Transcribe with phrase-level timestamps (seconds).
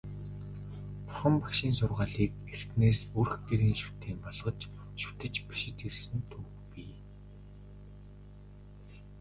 [1.05, 4.59] Бурхан Багшийн сургаалыг эртнээс өрх гэрийн шүтээн болгож
[5.01, 5.33] шүтэж
[5.87, 6.93] ирсэн түүх бий.